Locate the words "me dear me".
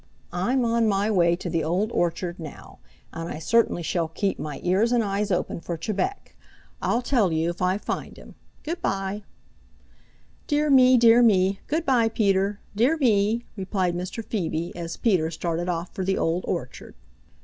10.71-11.59